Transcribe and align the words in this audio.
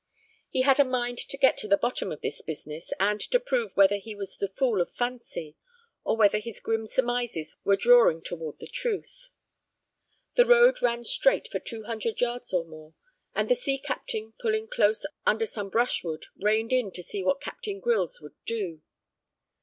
He 0.49 0.63
had 0.63 0.79
a 0.79 0.83
mind 0.83 1.19
to 1.19 1.37
get 1.37 1.57
to 1.57 1.67
the 1.67 1.77
bottom 1.77 2.11
of 2.11 2.21
this 2.21 2.41
business, 2.41 2.91
and 2.99 3.21
to 3.21 3.39
prove 3.39 3.77
whether 3.77 3.97
he 3.97 4.15
was 4.15 4.35
the 4.35 4.47
fool 4.47 4.81
of 4.81 4.91
fancy 4.91 5.55
or 6.03 6.17
whether 6.17 6.39
his 6.39 6.59
grim 6.59 6.87
surmises 6.87 7.55
were 7.63 7.75
drawing 7.75 8.23
toward 8.23 8.57
the 8.57 8.65
truth. 8.65 9.29
The 10.33 10.45
road 10.45 10.81
ran 10.81 11.03
straight 11.03 11.47
for 11.49 11.59
two 11.59 11.83
hundred 11.83 12.19
yards 12.19 12.51
or 12.51 12.65
more, 12.65 12.95
and 13.35 13.47
the 13.47 13.53
sea 13.53 13.77
captain, 13.77 14.33
pulling 14.41 14.69
close 14.69 15.05
under 15.23 15.45
some 15.45 15.69
brushwood, 15.69 16.25
reined 16.35 16.73
in 16.73 16.89
to 16.93 17.03
see 17.03 17.21
what 17.23 17.39
Captain 17.39 17.79
Grylls 17.79 18.19
would 18.21 18.33
do. 18.45 18.81